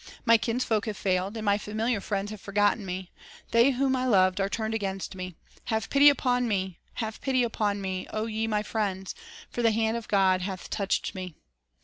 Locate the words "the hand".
9.61-9.95